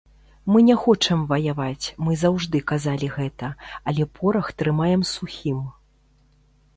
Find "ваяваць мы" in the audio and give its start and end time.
1.31-2.15